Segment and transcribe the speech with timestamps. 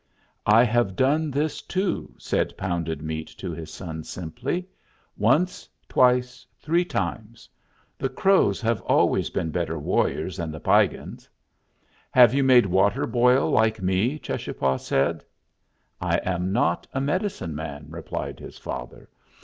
[0.47, 4.67] "I have done this too," said Pounded Meat to his son, simply.
[5.15, 7.47] "Once, twice, three times.
[7.99, 11.29] The Crows have always been better warriors than the Piegans."
[12.09, 15.23] "Have you made water boil like me?" Cheschapah said.
[16.01, 19.07] "I am not a medicine man," replied his father.